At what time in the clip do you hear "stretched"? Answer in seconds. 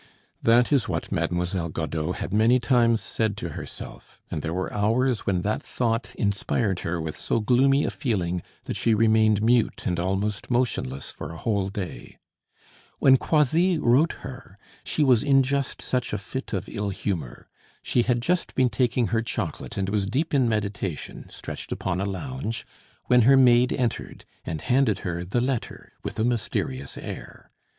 21.29-21.71